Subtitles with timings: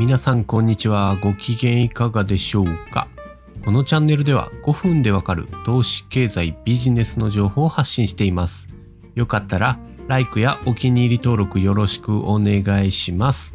[0.00, 1.14] 皆さんこんにちは。
[1.16, 3.06] ご機嫌いかがでしょうか？
[3.66, 8.66] このチャンネルでは5分でわかる投資経済ビジネスの情報を発信しています。
[9.14, 9.78] よかったら、
[10.08, 13.52] like やお気に入り登録よろしくお願いします。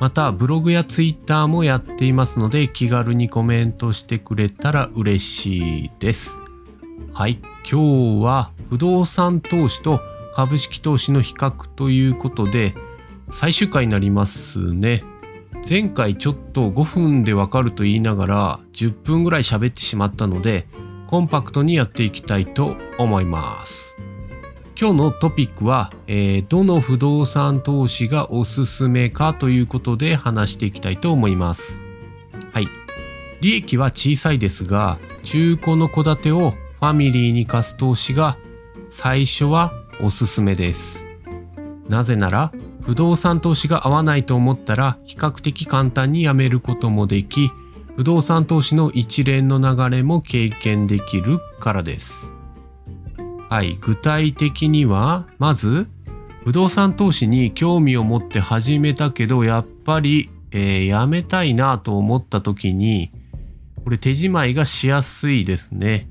[0.00, 6.40] また、ブログやツイッターもやっていますので、気軽にコメントしてくれたら嬉しいです。
[7.12, 7.38] はい。
[7.70, 10.00] 今日は不動産投資と
[10.34, 12.74] 株式投資の比較ということで、
[13.30, 15.04] 最終回になりますね。
[15.66, 20.66] 前回ちょっと5分でわかると言いながら10分ぐらい喋ってしまったので
[21.06, 23.96] コンパクトにやっていきたいと思います。
[24.80, 31.80] 今日のトピックは、えーどの不動産投資がおすすめかということで話していきたいと思います。
[32.52, 32.68] はい。
[33.40, 38.38] 利益は小さいですが、中古の戸建てをファミリーに貸す投資が
[38.88, 41.04] 最初はおすすめです。
[41.88, 42.52] なぜなら、
[42.88, 47.50] 不動産投資が合わないと思ったら比較的簡単に辞めることもでき、
[47.96, 52.32] 不動産投資の一連の流れも経験できるからです。
[53.50, 55.86] はい、具体的には、まず、
[56.44, 63.10] 不動産投資に興味を持って始めたけど、やっぱり、えーやめたいなと思った時に、
[63.84, 66.08] これ手仕舞いがしやすいですね。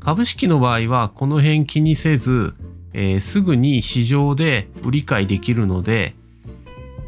[0.00, 2.54] 株式の場合はこの辺気にせず、
[2.98, 6.14] えーすぐに市場で売り買いできるので、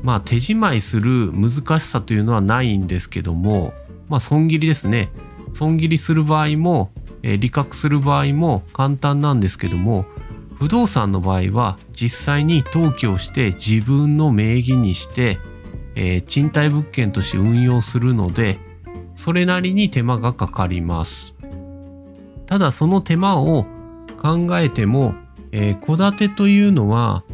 [0.02, 3.72] まあ手仕舞いする難しさというのはないんですけども、
[4.08, 5.08] まあ損切りですね。
[5.54, 6.90] 損切りする場合も、
[7.22, 10.04] えー利確する場合も簡単なんですけども、
[10.58, 15.38] 不動産の場合は実際に登記をして自分の名義にして、
[15.94, 18.58] えー賃貸物件として運用するので、
[19.14, 21.32] それなりに手間がかかります。
[22.44, 23.64] ただその手間を
[24.20, 25.14] 考えても、
[25.52, 27.24] えー戸建てというのは、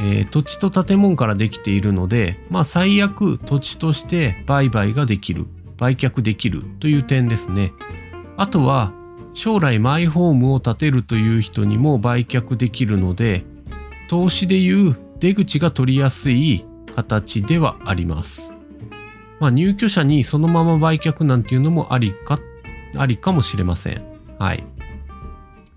[0.00, 7.72] えー土地と建物からできているので、まあ最悪土地として売買ができる、売却できるという点ですね。
[8.36, 8.92] あとは、
[9.32, 13.44] 将来マイホームを建てるという人にも売却できるので、
[14.08, 16.64] 投資でいう出口が取りやすい
[16.94, 18.52] 形ではあります。
[19.40, 22.38] まあ入居者にそのまま売却なんていうのもありか、
[22.96, 24.02] ありかもしれません。
[24.38, 24.64] はい。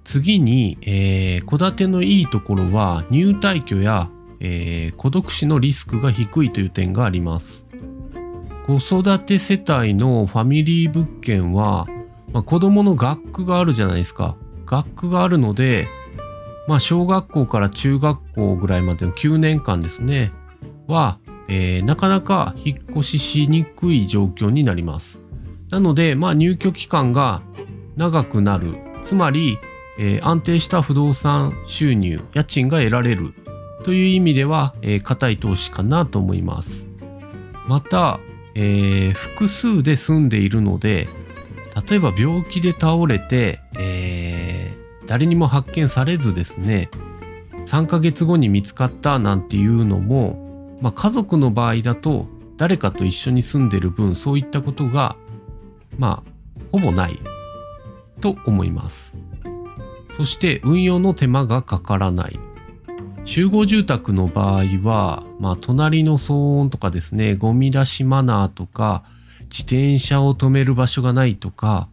[0.07, 4.09] 次に、えー、戸建てのいいところは入退去や、
[4.40, 7.68] えー孤独死のリスクが低いという点があります。
[8.66, 11.88] 子育て世帯のファミリー物件は、
[12.31, 14.38] まあ、子供の学区があるじゃないですか。
[14.66, 15.90] 学区があるので、
[16.69, 20.31] まあ小学校から中学校ぐらいまでの9年間ですね、
[20.88, 21.19] は、
[21.50, 25.19] えーなかなか引っ越ししにくい状況になります。
[25.69, 27.41] なので、まあ入居期間が
[27.97, 28.78] 長くなる。
[29.03, 29.57] つまり、
[29.97, 33.34] えー安定した不動産収入、家賃が得られる
[33.84, 36.85] という意味では、えー固い投資かなと思います。
[37.68, 38.19] また、
[38.56, 41.07] えー複数で住んでいるので、
[41.90, 46.90] 例えば病気で倒れて、えー誰にも発見されずですね、
[47.66, 55.16] 3ヶ月後に見つかったなんていうのも、まあ家族の場合だと誰かと一緒に住んでる分そういったことが、
[55.97, 56.31] まあ、
[56.72, 57.19] ほぼない
[58.19, 59.13] と思います。
[60.18, 62.40] そして運用の手間がかからない。
[63.24, 69.04] 集合住宅の場合は、まあ隣の騒音とかですね、ゴミ出しマナーとか、
[69.42, 71.88] 自転車を止める場所がないとか、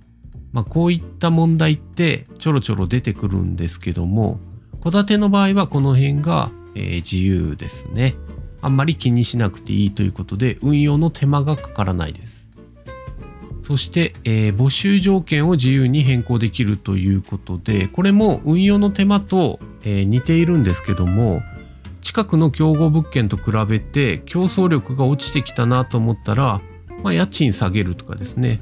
[0.52, 4.40] まあこういった問題ってちょろちょろ出てくるんですけども、
[4.82, 8.14] 戸建ての場合はこの辺が、えー自由ですね。
[8.62, 12.33] あんまり気にしなくていいということで、運用の手間がかからないです。
[13.64, 21.42] そして、えー募集条件を自由に変更できるということで、これも運用の手間と、えー似ているんですけども、
[22.02, 26.60] 近くの競合物件と比べて競争力が落ちてきたなと思ったら、
[27.02, 28.60] まあ、家賃下げるとかですね、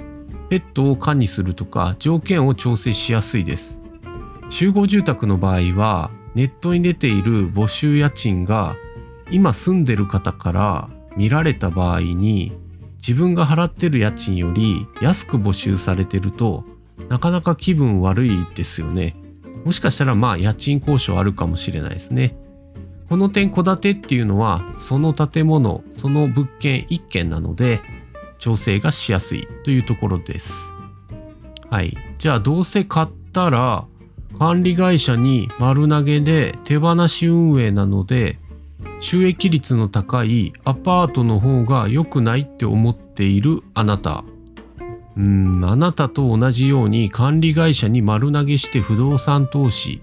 [0.51, 3.81] ペットを管理するとか条件を調整しやすいです。
[4.51, 8.77] 集合住宅の場合は、ネットに出ている募集家賃が
[9.33, 12.53] 今住んでる方から見られた場合に
[13.07, 16.65] 自分が払ってる家賃より安く募集されてると
[17.09, 19.17] なかなか気分悪いですよね。
[19.65, 22.37] もしかしたらまあ家賃交渉あるかもしれないですね。
[23.09, 27.81] この点戸建てっていうのはその建物、その物件一軒なので
[28.39, 30.53] 調整がしやすいというところです。
[31.71, 31.97] はい。
[32.19, 33.85] じゃあどうせ買ったら
[34.39, 38.39] 管理会社に丸投げで手放し運営なので
[39.03, 44.23] 収益率の高いアパートの方が良くないって思っているあなた。
[45.17, 50.01] うーん、あなたと同じように管理会社に丸投げして不動産投資。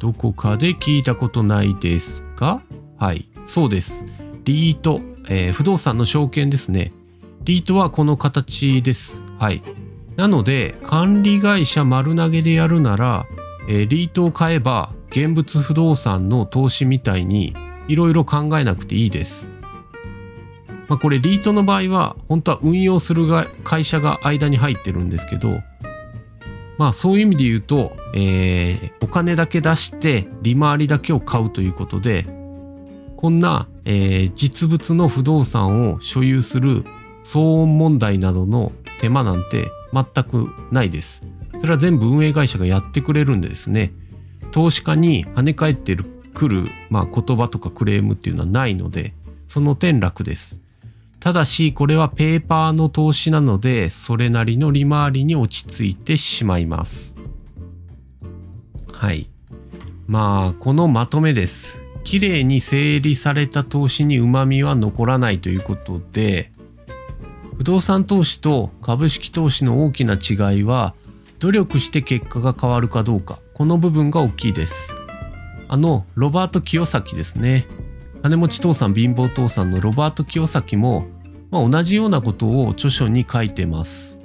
[0.00, 2.60] どこかで聞いたことないですか？
[2.98, 4.04] はい、そうです。
[4.44, 6.92] リート、えー不動産の証券ですね。
[7.44, 9.24] リートはこの形です。
[9.38, 9.62] はい。
[10.16, 13.26] なので、管理会社丸投げでやるなら、
[13.68, 17.54] えー、リートを買えば現物不動産の投資みたいに
[17.88, 19.48] いろいろ考えなくていいです。
[20.88, 25.60] まあこれリートの場合は本当は運用するが会社が間に入ってるんですけど、
[26.78, 32.24] まあそういう意味で言うと、えー、お金だけ出して利回りだけを買うということで、
[33.16, 36.84] こんな、えー、実物の不動産を所有する
[37.24, 41.20] 騒音問題などの手間なんて全くないです。
[41.60, 43.92] それは全部運営会社がやってくれるんでですね、
[44.52, 45.94] 投資家に跳ね返って
[46.38, 49.12] くる、まあ、言葉とかクレームっていうのはないので、
[49.48, 50.60] その点楽です。
[51.18, 57.16] ただし、これはペーパーの投資なので、それなりの利回りに落ち着いてしまいます。
[58.92, 59.28] はい。
[60.06, 61.80] まあ、このまとめです。
[62.04, 66.52] 綺麗に整理された投資に旨味は残らないということで、
[67.56, 70.94] 不動産投資と株式投資の大きな違いは、
[71.40, 74.97] 努力して結果が変わるかどうか、この部分が大きいです。
[75.68, 77.66] あの、ロバート清崎ですね。
[78.22, 81.06] 金持ち父さん貧乏父さんのロバート清崎も、
[81.50, 84.18] まあ、同じようなことを著書に書いてます。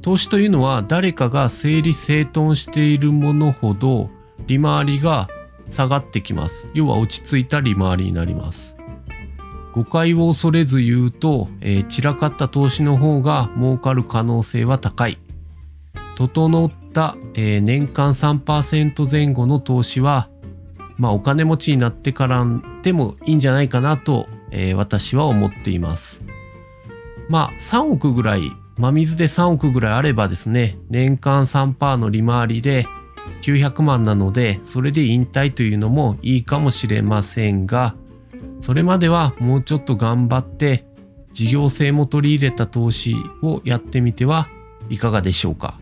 [0.00, 4.10] 投資というのは誰かが整理整頓しているものほど
[4.48, 5.28] 利回りが
[5.68, 6.66] 下がってきます。
[6.74, 8.76] 要は落ち着いた利回りになります。
[9.72, 15.18] 誤解を恐れず言うと、えー、散らかった投資の方が儲かる可能性は高い。
[16.16, 20.28] 整った、えー、年間3%前後の投資は
[20.96, 22.44] まあお金持ちになってから
[22.82, 26.22] でもいいんじゃないかなと、えー、私は思っています。
[27.28, 28.42] まあ3億ぐらい、
[28.76, 32.86] 真水で3億ぐらいあればですね、年間3%の利回りで
[33.42, 37.94] 900万なので、それで引退というのもいいかもしれませんが、
[38.60, 40.84] それまではもうちょっと頑張って
[41.32, 44.48] 事業性も取り入れた投資をやってみては
[44.88, 45.81] いかがでしょうか。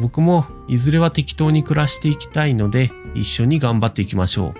[0.00, 4.54] 僕もいずれは適当に暮らしていきたいので、一緒に頑張っていきましょう。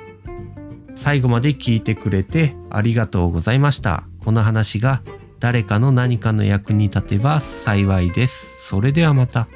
[0.95, 4.05] 最後まで聞いてくれてありがとうございました。
[4.25, 5.03] この話が
[5.39, 8.69] 誰かの何かの役に立てば幸いです。
[8.69, 9.49] それではまた。